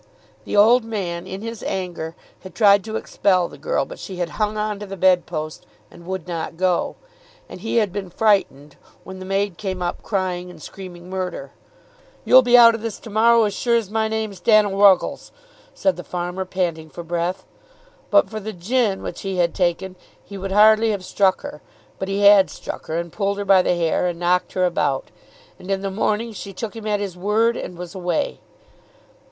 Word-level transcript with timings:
The 0.45 0.55
old 0.57 0.83
man 0.83 1.27
in 1.27 1.43
his 1.43 1.61
anger 1.61 2.15
had 2.39 2.55
tried 2.55 2.83
to 2.85 2.95
expel 2.95 3.47
the 3.47 3.59
girl; 3.59 3.85
but 3.85 3.99
she 3.99 4.15
had 4.15 4.29
hung 4.41 4.57
on 4.57 4.79
to 4.79 4.87
the 4.87 4.97
bed 4.97 5.27
post 5.27 5.67
and 5.91 6.07
would 6.07 6.27
not 6.27 6.57
go; 6.57 6.95
and 7.47 7.61
he 7.61 7.75
had 7.75 7.93
been 7.93 8.09
frightened, 8.09 8.77
when 9.03 9.19
the 9.19 9.27
maid 9.27 9.59
came 9.59 9.79
up 9.79 10.01
crying 10.01 10.49
and 10.49 10.59
screaming 10.59 11.07
murder. 11.07 11.51
"You'll 12.25 12.41
be 12.41 12.57
out 12.57 12.73
o' 12.73 12.79
this 12.79 12.97
to 12.99 13.11
morrow 13.11 13.43
as 13.43 13.53
sure 13.53 13.75
as 13.75 13.91
my 13.91 14.07
name's 14.07 14.39
Dannel 14.39 14.75
Ruggles," 14.75 15.31
said 15.75 15.97
the 15.97 16.03
farmer 16.03 16.45
panting 16.45 16.89
for 16.89 17.03
breath. 17.03 17.45
But 18.09 18.27
for 18.27 18.39
the 18.39 18.53
gin 18.53 19.03
which 19.03 19.21
he 19.21 19.37
had 19.37 19.53
taken 19.53 19.95
he 20.23 20.35
would 20.35 20.51
hardly 20.51 20.89
have 20.89 21.05
struck 21.05 21.41
her; 21.41 21.61
but 21.99 22.07
he 22.07 22.21
had 22.21 22.49
struck 22.49 22.87
her, 22.87 22.97
and 22.97 23.13
pulled 23.13 23.37
her 23.37 23.45
by 23.45 23.61
the 23.61 23.75
hair, 23.75 24.07
and 24.07 24.17
knocked 24.17 24.53
her 24.53 24.65
about; 24.65 25.11
and 25.59 25.69
in 25.69 25.81
the 25.81 25.91
morning 25.91 26.33
she 26.33 26.53
took 26.53 26.75
him 26.75 26.87
at 26.87 26.99
his 26.99 27.15
word 27.15 27.55
and 27.55 27.77
was 27.77 27.93
away. 27.93 28.39